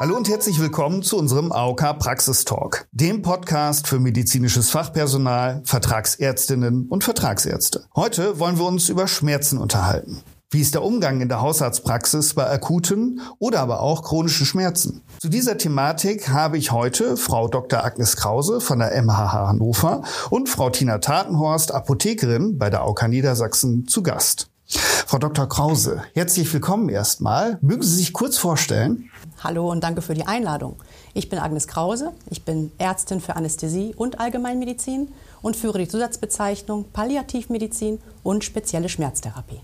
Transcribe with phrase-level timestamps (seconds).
[0.00, 7.02] Hallo und herzlich willkommen zu unserem AOK Praxistalk, dem Podcast für medizinisches Fachpersonal, Vertragsärztinnen und
[7.02, 7.84] Vertragsärzte.
[7.96, 10.22] Heute wollen wir uns über Schmerzen unterhalten.
[10.50, 15.02] Wie ist der Umgang in der Hausarztpraxis bei akuten oder aber auch chronischen Schmerzen?
[15.18, 17.84] Zu dieser Thematik habe ich heute Frau Dr.
[17.84, 23.86] Agnes Krause von der MHH Hannover und Frau Tina Tatenhorst, Apothekerin bei der AOK Niedersachsen,
[23.88, 24.48] zu Gast.
[24.70, 25.48] Frau Dr.
[25.48, 27.56] Krause, herzlich willkommen erstmal.
[27.62, 29.10] Mögen Sie sich kurz vorstellen?
[29.42, 30.76] Hallo und danke für die Einladung.
[31.14, 35.08] Ich bin Agnes Krause, ich bin Ärztin für Anästhesie und Allgemeinmedizin
[35.40, 39.60] und führe die Zusatzbezeichnung Palliativmedizin und spezielle Schmerztherapie.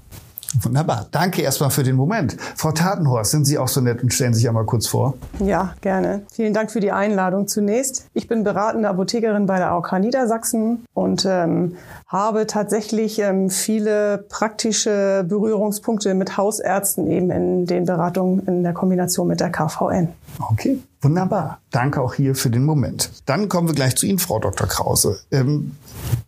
[0.62, 1.06] Wunderbar.
[1.10, 2.36] Danke erstmal für den Moment.
[2.56, 5.14] Frau Tatenhorst, sind Sie auch so nett und stellen sich einmal kurz vor?
[5.40, 6.22] Ja, gerne.
[6.32, 8.06] Vielen Dank für die Einladung zunächst.
[8.14, 15.24] Ich bin beratende Apothekerin bei der AOK Niedersachsen und ähm, habe tatsächlich ähm, viele praktische
[15.28, 20.08] Berührungspunkte mit Hausärzten eben in den Beratungen in der Kombination mit der KVN.
[20.50, 21.58] Okay, wunderbar.
[21.70, 23.10] Danke auch hier für den Moment.
[23.26, 24.66] Dann kommen wir gleich zu Ihnen, Frau Dr.
[24.66, 25.18] Krause.
[25.30, 25.76] Ähm,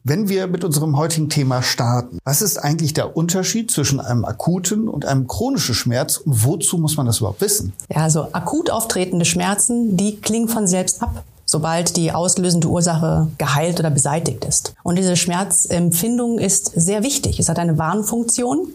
[0.08, 4.88] wenn wir mit unserem heutigen Thema starten, was ist eigentlich der Unterschied zwischen einem akuten
[4.88, 7.72] und einem chronischen Schmerz und wozu muss man das überhaupt wissen?
[7.88, 13.78] Ja, also akut auftretende Schmerzen, die klingen von selbst ab sobald die auslösende Ursache geheilt
[13.78, 14.74] oder beseitigt ist.
[14.82, 17.38] Und diese Schmerzempfindung ist sehr wichtig.
[17.38, 18.66] Es hat eine Warnfunktion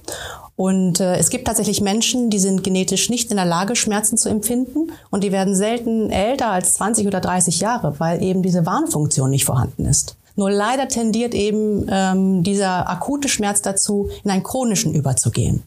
[0.55, 4.29] und äh, es gibt tatsächlich Menschen, die sind genetisch nicht in der Lage, Schmerzen zu
[4.29, 9.29] empfinden und die werden selten älter als 20 oder 30 Jahre, weil eben diese Warnfunktion
[9.29, 10.16] nicht vorhanden ist.
[10.42, 15.61] Nur leider tendiert eben ähm, dieser akute Schmerz dazu, in einen chronischen überzugehen.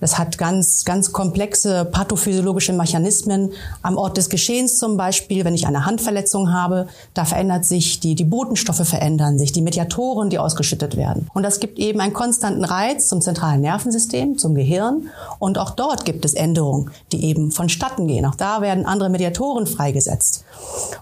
[0.00, 3.52] Das hat ganz, ganz komplexe pathophysiologische Mechanismen.
[3.82, 8.14] Am Ort des Geschehens zum Beispiel, wenn ich eine Handverletzung habe, da verändert sich die,
[8.14, 11.28] die Botenstoffe verändern sich, die Mediatoren, die ausgeschüttet werden.
[11.34, 15.08] Und das gibt eben einen konstanten Reiz zum zentralen Nervensystem, zum Gehirn.
[15.38, 18.26] Und auch dort gibt es Änderungen, die eben vonstatten gehen.
[18.26, 20.44] Auch da werden andere Mediatoren freigesetzt.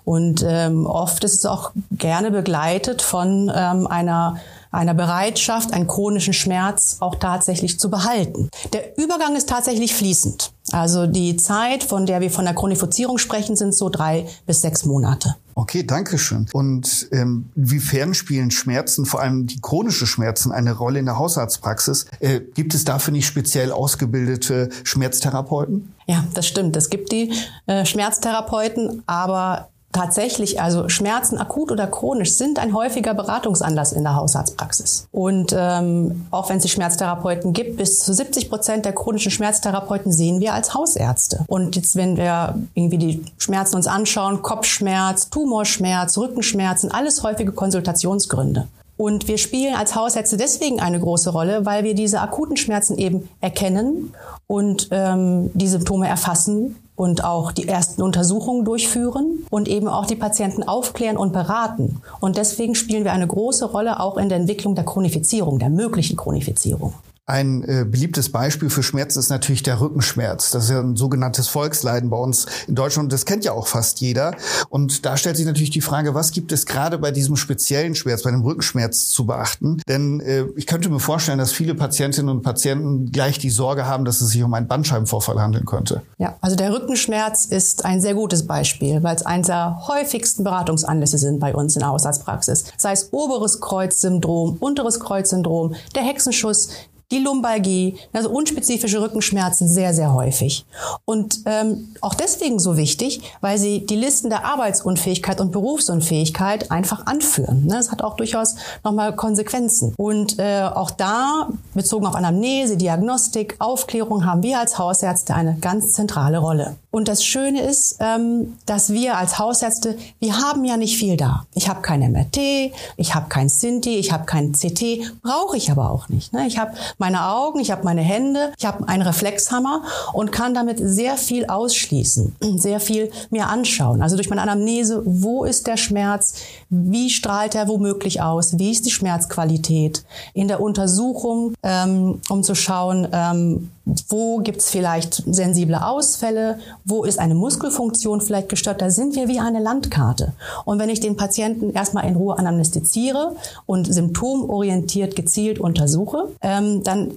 [0.05, 4.36] Und ähm, oft ist es auch gerne begleitet von ähm, einer
[4.70, 8.48] einer Bereitschaft, einen chronischen Schmerz auch tatsächlich zu behalten.
[8.73, 10.53] Der Übergang ist tatsächlich fließend.
[10.73, 14.85] Also die Zeit, von der wir von der Chronifizierung sprechen, sind so drei bis sechs
[14.85, 15.35] Monate.
[15.57, 16.47] Okay, danke schön.
[16.53, 22.07] Und ähm, inwiefern spielen Schmerzen, vor allem die chronische Schmerzen, eine Rolle in der Hausarztpraxis?
[22.20, 25.92] Äh, gibt es dafür nicht speziell ausgebildete Schmerztherapeuten?
[26.07, 26.77] Ja, das stimmt.
[26.77, 27.33] Es gibt die
[27.67, 34.14] äh, Schmerztherapeuten, aber Tatsächlich, also Schmerzen akut oder chronisch sind ein häufiger Beratungsanlass in der
[34.14, 35.08] Hausarztpraxis.
[35.11, 40.12] Und ähm, auch wenn es die Schmerztherapeuten gibt, bis zu 70 Prozent der chronischen Schmerztherapeuten
[40.12, 41.45] sehen wir als Hausärzte.
[41.48, 48.68] Und jetzt, wenn wir irgendwie die Schmerzen uns anschauen, Kopfschmerz, Tumorschmerz, Rückenschmerzen, alles häufige Konsultationsgründe.
[48.96, 53.29] Und wir spielen als Hausärzte deswegen eine große Rolle, weil wir diese akuten Schmerzen eben
[53.40, 54.12] erkennen
[54.46, 60.16] und ähm, die Symptome erfassen und auch die ersten Untersuchungen durchführen und eben auch die
[60.16, 62.02] Patienten aufklären und beraten.
[62.20, 66.18] Und deswegen spielen wir eine große Rolle auch in der Entwicklung der Chronifizierung, der möglichen
[66.18, 66.92] Chronifizierung.
[67.30, 70.51] Ein äh, beliebtes Beispiel für Schmerz ist natürlich der Rückenschmerz.
[70.51, 73.13] Das ist ja ein sogenanntes Volksleiden bei uns in Deutschland.
[73.13, 74.35] Das kennt ja auch fast jeder.
[74.68, 78.24] Und da stellt sich natürlich die Frage, was gibt es gerade bei diesem speziellen Schmerz,
[78.24, 79.80] bei dem Rückenschmerz zu beachten?
[79.89, 84.05] Denn äh, ich könnte mir vorstellen, dass viele Patientinnen und Patienten gleich die Sorge haben,
[84.05, 86.02] dass es sich um einen Bandscheibenvorfall handeln könnte.
[86.18, 91.18] Ja, also der Rückenschmerz ist ein sehr gutes Beispiel, weil es eines der häufigsten Beratungsanlässe
[91.18, 92.64] sind bei uns in der Hausarztpraxis.
[92.77, 96.70] Sei es oberes Kreuzsyndrom, unteres Kreuzsyndrom, der Hexenschuss,
[97.11, 100.65] die Lumbalgie, also unspezifische Rückenschmerzen sehr, sehr häufig.
[101.05, 107.07] Und ähm, auch deswegen so wichtig, weil sie die Listen der Arbeitsunfähigkeit und Berufsunfähigkeit einfach
[107.07, 107.67] anführen.
[107.67, 107.75] Ne?
[107.75, 108.55] Das hat auch durchaus
[108.85, 109.95] nochmal Konsequenzen.
[109.97, 115.92] Und äh, auch da, bezogen auf Anamnese, Diagnostik, Aufklärung, haben wir als Hausärzte eine ganz
[115.95, 116.77] zentrale Rolle.
[116.92, 121.47] Und das Schöne ist, ähm, dass wir als Hausärzte, wir haben ja nicht viel da.
[121.55, 125.91] Ich habe kein MRT, ich habe kein Sinti, ich habe kein CT, brauche ich aber
[125.91, 126.33] auch nicht.
[126.33, 126.47] Ne?
[126.48, 129.82] Ich habe meine Augen, ich habe meine Hände, ich habe einen Reflexhammer
[130.12, 134.02] und kann damit sehr viel ausschließen, sehr viel mir anschauen.
[134.02, 136.35] Also durch meine Anamnese, wo ist der Schmerz,
[136.69, 140.05] wie strahlt er womöglich aus, wie ist die Schmerzqualität
[140.35, 143.70] in der Untersuchung, ähm, um zu schauen, ähm,
[144.09, 146.59] wo gibt es vielleicht sensible Ausfälle?
[146.85, 148.82] Wo ist eine Muskelfunktion vielleicht gestört?
[148.82, 150.32] Da sind wir wie eine Landkarte.
[150.65, 153.37] Und wenn ich den Patienten erstmal in Ruhe anamnestiziere
[153.67, 157.12] und symptomorientiert gezielt untersuche, ähm, dann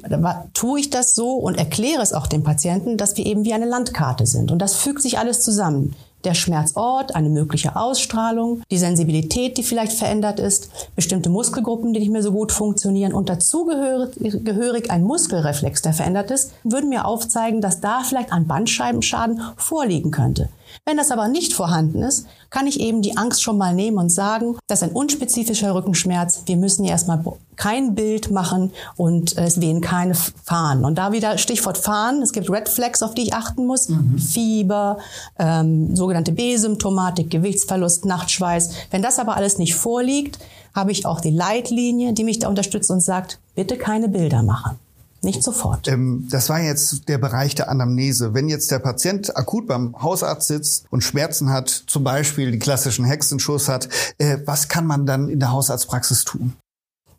[0.54, 3.65] tue ich das so und erkläre es auch dem Patienten, dass wir eben wie eine
[3.65, 4.51] Landkarte sind.
[4.51, 9.94] Und das fügt sich alles zusammen der Schmerzort, eine mögliche Ausstrahlung, die Sensibilität, die vielleicht
[9.94, 15.94] verändert ist, bestimmte Muskelgruppen, die nicht mehr so gut funktionieren und dazugehörig ein Muskelreflex, der
[15.94, 20.50] verändert ist, würden mir aufzeigen, dass da vielleicht ein Bandscheibenschaden vorliegen könnte.
[20.86, 24.10] Wenn das aber nicht vorhanden ist, kann ich eben die Angst schon mal nehmen und
[24.10, 26.44] sagen, das ist ein unspezifischer Rückenschmerz.
[26.46, 27.24] Wir müssen erstmal
[27.56, 30.86] kein Bild machen und es wehen keine Fahnen.
[30.86, 32.22] Und da wieder Stichwort Fahnen.
[32.22, 33.90] Es gibt Red Flags, auf die ich achten muss.
[33.90, 34.18] Mhm.
[34.18, 34.98] Fieber,
[35.40, 38.70] ähm, sogenannte B-Symptomatik, Gewichtsverlust, Nachtschweiß.
[38.92, 40.40] Wenn das aber alles nicht vorliegt,
[40.74, 44.80] habe ich auch die Leitlinie, die mich da unterstützt und sagt, bitte keine Bilder machen.
[45.24, 45.88] Nicht sofort.
[45.88, 48.34] Ähm, das war jetzt der Bereich der Anamnese.
[48.34, 53.06] Wenn jetzt der Patient akut beim Hausarzt sitzt und Schmerzen hat, zum Beispiel die klassischen
[53.06, 53.88] Hexenschuss hat,
[54.18, 56.54] äh, was kann man dann in der Hausarztpraxis tun?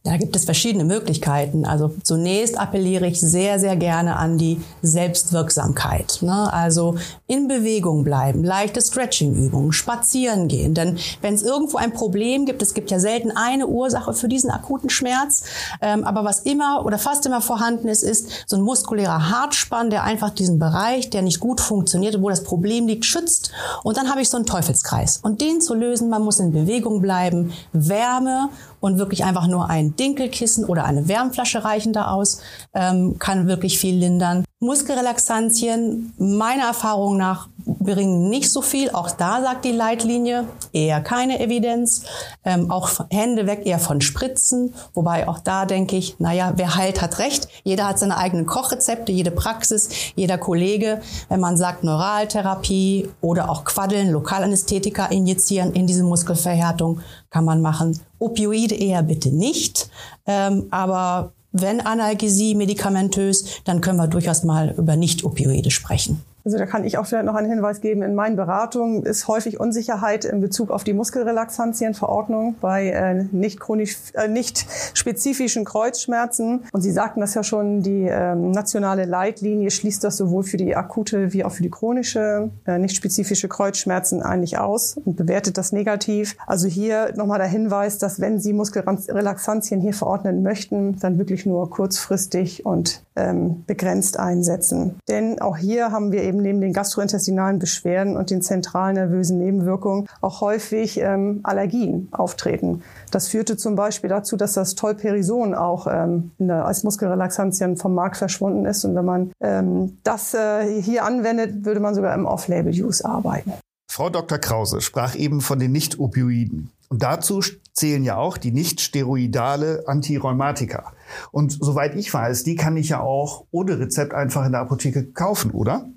[0.07, 1.65] Da gibt es verschiedene Möglichkeiten.
[1.65, 6.19] Also zunächst appelliere ich sehr, sehr gerne an die Selbstwirksamkeit.
[6.21, 6.53] Ne?
[6.53, 6.97] Also
[7.27, 10.75] in Bewegung bleiben, leichte Stretching-Übungen, spazieren gehen.
[10.75, 14.51] Denn wenn es irgendwo ein Problem gibt, es gibt ja selten eine Ursache für diesen
[14.51, 15.45] akuten Schmerz,
[15.81, 20.05] ähm, aber was immer oder fast immer vorhanden ist, ist so ein muskulärer Hartspann, der
[20.05, 23.53] einfach diesen Bereich, der nicht gut funktioniert, wo das Problem liegt, schützt.
[23.83, 25.21] Und dann habe ich so einen Teufelskreis.
[25.23, 28.51] Und den zu lösen, man muss in Bewegung bleiben, Wärme
[28.85, 32.43] und wirklich einfach nur ein Dinkelkissen oder eine Wärmflasche reichen da aus,
[32.75, 34.45] ähm, kann wirklich viel lindern.
[34.61, 38.91] Muskelrelaxantien, meiner Erfahrung nach, bringen nicht so viel.
[38.91, 42.05] Auch da sagt die Leitlinie eher keine Evidenz.
[42.45, 44.75] Ähm, auch Hände weg eher von Spritzen.
[44.93, 47.49] Wobei auch da denke ich, naja, wer heilt, hat recht.
[47.63, 51.01] Jeder hat seine eigenen Kochrezepte, jede Praxis, jeder Kollege.
[51.29, 57.01] Wenn man sagt Neuraltherapie oder auch Quaddeln, Lokalanästhetika injizieren in diese Muskelverhärtung,
[57.31, 57.99] kann man machen.
[58.19, 59.91] Opioide eher bitte nicht.
[60.27, 66.21] Ähm, aber wenn Analgesie medikamentös, dann können wir durchaus mal über Nicht-Opioide sprechen.
[66.45, 68.03] Also da kann ich auch vielleicht noch einen Hinweis geben.
[68.03, 73.97] In meinen Beratungen ist häufig Unsicherheit in Bezug auf die Muskelrelaxantienverordnung bei äh, nicht chronisch,
[74.13, 76.65] äh, nicht spezifischen Kreuzschmerzen.
[76.71, 80.77] Und Sie sagten das ja schon, die ähm, nationale Leitlinie schließt das sowohl für die
[80.77, 85.73] akute wie auch für die chronische, äh, nicht spezifische Kreuzschmerzen eigentlich aus und bewertet das
[85.73, 86.37] negativ.
[86.47, 91.71] Also hier nochmal der Hinweis, dass wenn Sie Muskelrelaxantien hier verordnen möchten, dann wirklich nur
[91.71, 94.97] kurzfristig und ähm, begrenzt einsetzen.
[95.09, 100.09] Denn auch hier haben wir eben neben den gastrointestinalen Beschwerden und den zentralen nervösen Nebenwirkungen
[100.21, 102.83] auch häufig ähm, Allergien auftreten.
[103.11, 108.17] Das führte zum Beispiel dazu, dass das Tolperison auch ähm, der, als Muskelrelaxantien vom Markt
[108.17, 108.85] verschwunden ist.
[108.85, 113.53] Und wenn man ähm, das äh, hier anwendet, würde man sogar im Off-Label-Use arbeiten.
[113.91, 114.39] Frau Dr.
[114.39, 116.71] Krause sprach eben von den Nicht-Opioiden.
[116.89, 117.41] Und dazu
[117.73, 120.93] zählen ja auch die nicht steroidale Antirheumatika.
[121.31, 125.13] Und soweit ich weiß, die kann ich ja auch ohne Rezept einfach in der Apotheke
[125.13, 125.89] kaufen, oder?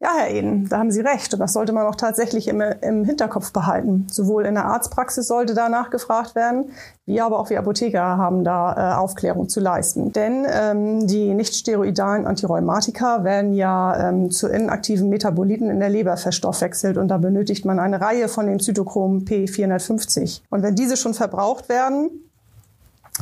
[0.00, 1.34] Ja, Herr Eden, da haben Sie recht.
[1.34, 4.06] Und das sollte man auch tatsächlich im, im Hinterkopf behalten.
[4.10, 6.70] Sowohl in der Arztpraxis sollte da nachgefragt werden,
[7.06, 10.12] wir aber auch wir Apotheker haben da äh, Aufklärung zu leisten.
[10.12, 16.16] Denn ähm, die nicht steroidalen Antirheumatika werden ja ähm, zu inaktiven Metaboliten in der Leber
[16.16, 20.42] verstoffwechselt und da benötigt man eine Reihe von den Zytochromen P450.
[20.50, 22.29] Und wenn diese schon verbraucht werden,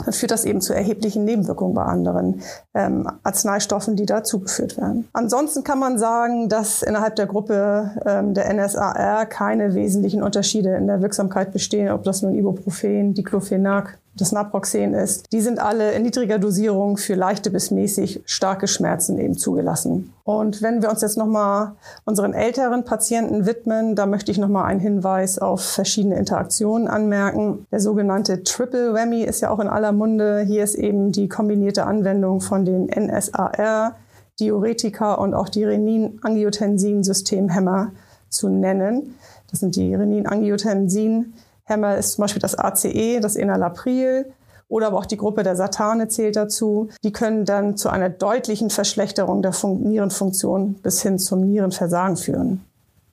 [0.04, 2.42] dann führt das eben zu erheblichen Nebenwirkungen bei anderen
[2.74, 5.08] ähm, Arzneistoffen, die da zugeführt werden.
[5.12, 10.86] Ansonsten kann man sagen, dass innerhalb der Gruppe ähm, der NSAR keine wesentlichen Unterschiede in
[10.86, 16.02] der Wirksamkeit bestehen, ob das nun Ibuprofen, Diclofenac das Naproxen ist, die sind alle in
[16.02, 20.12] niedriger Dosierung für leichte bis mäßig starke Schmerzen eben zugelassen.
[20.24, 24.80] Und wenn wir uns jetzt nochmal unseren älteren Patienten widmen, da möchte ich nochmal einen
[24.80, 27.66] Hinweis auf verschiedene Interaktionen anmerken.
[27.70, 30.44] Der sogenannte Triple Whammy ist ja auch in aller Munde.
[30.46, 33.94] Hier ist eben die kombinierte Anwendung von den NSAR,
[34.40, 37.92] Diuretika und auch die Renin-Angiotensin-Systemhämmer
[38.28, 39.14] zu nennen.
[39.50, 41.34] Das sind die Renin-Angiotensin
[41.68, 44.26] Hämmer ist zum Beispiel das ACE, das Enalapril
[44.68, 46.88] oder aber auch die Gruppe der Satane zählt dazu.
[47.04, 52.64] Die können dann zu einer deutlichen Verschlechterung der Fun Nierenfunktion bis hin zum Nierenversagen führen.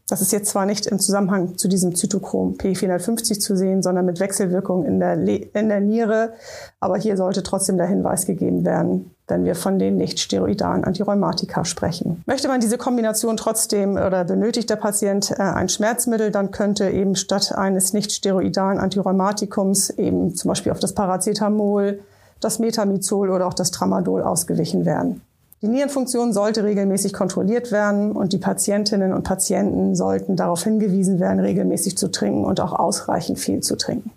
[0.08, 4.20] Das ist jetzt zwar nicht im Zusammenhang zu diesem Zytochrom P450 zu sehen, sondern mit
[4.20, 6.34] Wechselwirkung in der, Le in der Niere.
[6.80, 11.66] Aber hier sollte trotzdem der Hinweis gegeben werden, wenn wir von den nicht steroidalen Antirheumatika
[11.66, 12.24] sprechen.
[12.26, 17.16] Möchte man diese Kombination trotzdem oder benötigt der Patient äh, ein Schmerzmittel, dann könnte eben
[17.16, 22.00] statt eines nicht steroidalen Antirheumatikums eben zum Beispiel auf das Paracetamol,
[22.40, 25.22] das Metamizol oder auch das Tramadol ausgewichen werden.
[25.62, 31.40] Die Nierenfunktion sollte regelmäßig kontrolliert werden und die Patientinnen und Patienten sollten darauf hingewiesen werden,
[31.40, 34.12] regelmäßig zu trinken und auch ausreichend viel zu trinken.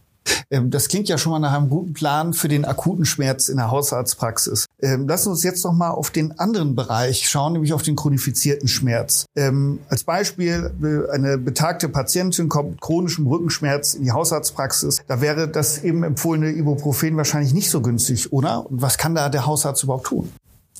[0.50, 3.56] Ähm, das klingt ja schon mal nach einem guten Plan für den akuten Schmerz in
[3.56, 4.66] der Hausarztpraxis.
[4.80, 8.68] Ähm, lassen uns jetzt noch mal auf den anderen Bereich schauen, nämlich auf den chronifizierten
[8.68, 9.26] Schmerz.
[9.37, 15.02] Ähm, als Beispiel, äh, eine betagte Patientin kommt mit chronischem Rückenschmerz in die Hausarztpraxis.
[15.06, 18.66] Da wäre das eben empfohlene Ibuprofen wahrscheinlich nicht so günstig, oder?
[18.70, 20.32] Und was kann da der Hausarzt überhaupt tun?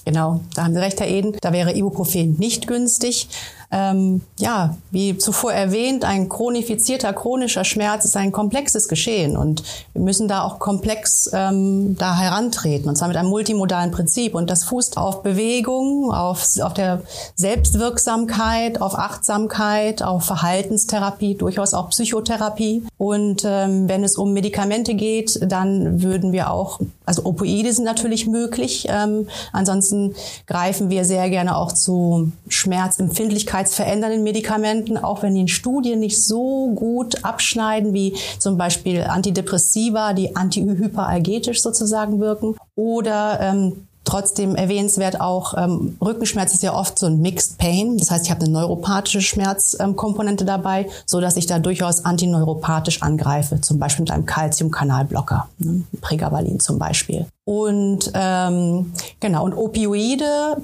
[0.05, 1.37] Genau, da haben Sie recht, Herr Eden.
[1.41, 3.29] Da wäre Ibuprofen nicht günstig.
[3.71, 10.01] Ähm, ja, wie zuvor erwähnt, ein chronifizierter chronischer Schmerz ist ein komplexes Geschehen und wir
[10.01, 14.35] müssen da auch komplex ähm, da herantreten und zwar mit einem multimodalen Prinzip.
[14.35, 17.03] Und das fußt auf Bewegung, auf, auf der
[17.35, 22.85] Selbstwirksamkeit, auf Achtsamkeit, auf Verhaltenstherapie, durchaus auch Psychotherapie.
[22.97, 28.27] Und ähm, wenn es um Medikamente geht, dann würden wir auch, also Opioide sind natürlich
[28.27, 30.15] möglich, ähm, ansonsten
[30.47, 36.23] greifen wir sehr gerne auch zu Schmerzempfindlichkeit verändernden Medikamenten, auch wenn die in Studien nicht
[36.23, 42.57] so gut abschneiden wie zum Beispiel Antidepressiva, die antihyperalgetisch sozusagen wirken.
[42.77, 47.99] Oder ähm, Trotzdem erwähnenswert auch, ähm, Rückenschmerz ist ja oft so ein Mixed Pain.
[47.99, 53.03] Das heißt, ich habe eine neuropathische Schmerzkomponente ähm, dabei, so dass ich da durchaus antineuropathisch
[53.03, 55.83] angreife, zum Beispiel mit einem Calciumkanalblocker, ne?
[56.01, 57.27] Pregabalin zum Beispiel.
[57.45, 60.57] Und ähm, genau, und Opioide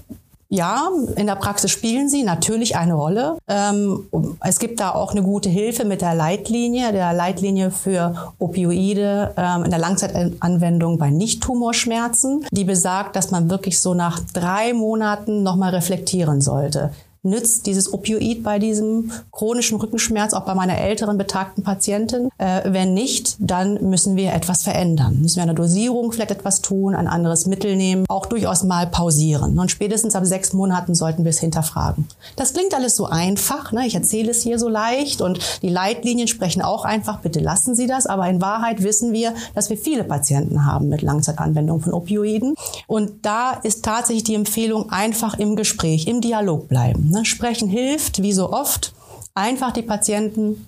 [0.48, 3.38] ja, in der Praxis spielen sie natürlich eine Rolle.
[3.48, 4.06] Ähm,
[4.40, 9.64] es gibt da auch eine gute Hilfe mit der Leitlinie, der Leitlinie für Opioide ähm,
[9.64, 15.74] in der Langzeitanwendung bei Nicht-Tumorschmerzen, die besagt, dass man wirklich so nach drei Monaten nochmal
[15.74, 16.90] reflektieren sollte
[17.24, 22.28] nützt dieses Opioid bei diesem chronischen Rückenschmerz auch bei meiner älteren betagten Patientin?
[22.38, 25.20] Äh, wenn nicht, dann müssen wir etwas verändern.
[25.20, 28.86] Müssen wir an der Dosierung vielleicht etwas tun, ein anderes Mittel nehmen, auch durchaus mal
[28.86, 29.58] pausieren.
[29.58, 32.06] Und spätestens ab sechs Monaten sollten wir es hinterfragen.
[32.36, 33.72] Das klingt alles so einfach.
[33.72, 33.86] Ne?
[33.86, 37.86] Ich erzähle es hier so leicht und die Leitlinien sprechen auch einfach, bitte lassen Sie
[37.86, 38.06] das.
[38.06, 42.54] Aber in Wahrheit wissen wir, dass wir viele Patienten haben mit Langzeitanwendung von Opioiden.
[42.86, 47.13] Und da ist tatsächlich die Empfehlung, einfach im Gespräch, im Dialog bleiben.
[47.14, 47.24] Ne?
[47.24, 48.92] Sprechen hilft, wie so oft,
[49.34, 50.66] einfach die Patienten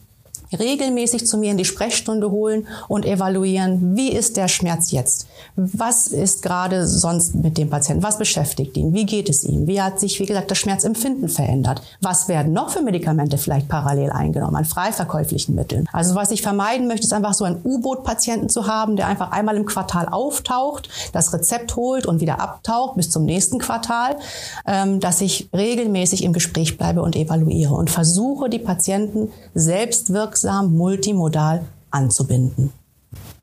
[0.52, 5.26] regelmäßig zu mir in die Sprechstunde holen und evaluieren, wie ist der Schmerz jetzt?
[5.56, 8.02] Was ist gerade sonst mit dem Patienten?
[8.02, 8.94] Was beschäftigt ihn?
[8.94, 9.66] Wie geht es ihm?
[9.66, 11.82] Wie hat sich, wie gesagt, das Schmerzempfinden verändert?
[12.00, 15.86] Was werden noch für Medikamente vielleicht parallel eingenommen an frei verkäuflichen Mitteln?
[15.92, 19.56] Also was ich vermeiden möchte, ist einfach so einen U-Boot-Patienten zu haben, der einfach einmal
[19.56, 24.16] im Quartal auftaucht, das Rezept holt und wieder abtaucht bis zum nächsten Quartal,
[24.66, 30.76] ähm, dass ich regelmäßig im Gespräch bleibe und evaluiere und versuche, die Patienten selbst wirksam
[30.76, 32.72] multimodal anzubinden.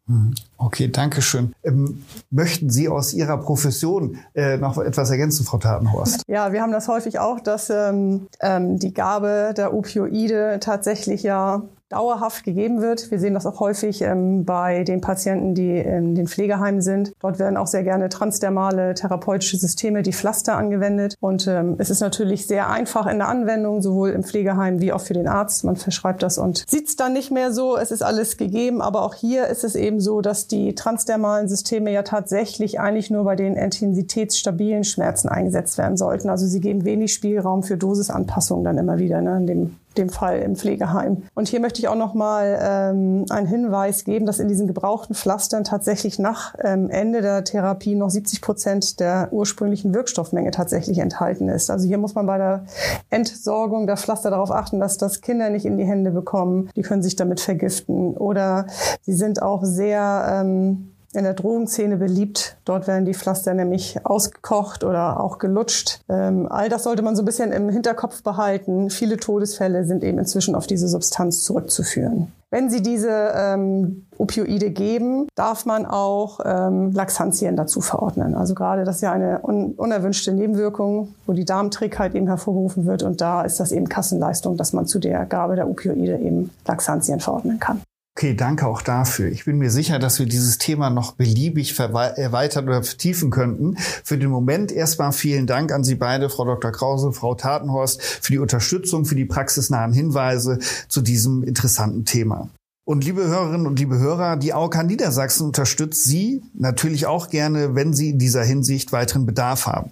[0.05, 0.33] Mhm.
[0.57, 1.53] Okay, danke schön.
[1.63, 6.23] Ähm, möchten Sie aus Ihrer Profession äh, noch etwas ergänzen, Frau Tatenhorst?
[6.27, 11.63] Ja, wir haben das häufig auch, dass ähm, ähm, die Gabe der Opioide tatsächlich ja
[11.93, 13.11] dauerhaft gegeben wird.
[13.11, 17.13] Wir sehen das auch häufig ähm, bei den Patienten, die in den Pflegeheimen sind.
[17.19, 21.15] Dort werden auch sehr gerne transdermale therapeutische Systeme, die Pflaster angewendet.
[21.19, 25.01] Und ähm, es ist natürlich sehr einfach in der Anwendung, sowohl im Pflegeheim wie auch
[25.01, 25.63] für den Arzt.
[25.63, 27.77] Man verschreibt das und sieht es dann nicht mehr so.
[27.77, 28.81] Es ist alles gegeben.
[28.81, 33.23] Aber auch hier ist es eben so, dass die transdermalen Systeme ja tatsächlich eigentlich nur
[33.23, 36.29] bei den intensitätsstabilen Schmerzen eingesetzt werden sollten.
[36.29, 40.39] Also sie geben wenig Spielraum für Dosisanpassungen dann immer wieder ne, in dem dem Fall
[40.39, 41.23] im Pflegeheim.
[41.33, 45.15] Und hier möchte ich auch noch mal ähm, einen Hinweis geben, dass in diesen gebrauchten
[45.15, 51.49] Pflastern tatsächlich nach ähm, Ende der Therapie noch 70 Prozent der ursprünglichen Wirkstoffmenge tatsächlich enthalten
[51.49, 51.69] ist.
[51.69, 52.65] Also hier muss man bei der
[53.09, 56.69] Entsorgung der Pflaster darauf achten, dass das Kinder nicht in die Hände bekommen.
[56.75, 58.67] Die können sich damit vergiften oder
[59.01, 62.57] sie sind auch sehr ähm, in der Drogenszene beliebt.
[62.65, 65.99] Dort werden die Pflaster nämlich ausgekocht oder auch gelutscht.
[66.09, 68.89] Ähm, all das sollte man so ein bisschen im Hinterkopf behalten.
[68.89, 72.31] Viele Todesfälle sind eben inzwischen auf diese Substanz zurückzuführen.
[72.53, 78.35] Wenn Sie diese ähm, Opioide geben, darf man auch ähm, Laxantien dazu verordnen.
[78.35, 83.01] Also gerade das ist ja eine un unerwünschte Nebenwirkung, wo die Darmträgheit eben hervorgerufen wird.
[83.01, 87.19] Und da ist das eben Kassenleistung, dass man zu der Gabe der Opioide eben Laxantien
[87.19, 87.81] verordnen kann.
[88.15, 89.31] Okay, danke auch dafür.
[89.31, 93.75] Ich bin mir sicher, dass wir dieses Thema noch beliebig erweitern oder vertiefen könnten.
[93.77, 96.71] Für den Moment erstmal vielen Dank an Sie beide, Frau Dr.
[96.71, 102.49] Krause, Frau Tatenhorst, für die Unterstützung, für die praxisnahen Hinweise zu diesem interessanten Thema.
[102.85, 107.93] Und liebe Hörerinnen und liebe Hörer, die AOK Niedersachsen unterstützt Sie natürlich auch gerne, wenn
[107.93, 109.91] Sie in dieser Hinsicht weiteren Bedarf haben.